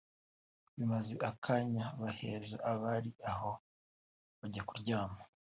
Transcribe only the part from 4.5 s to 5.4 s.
kuryama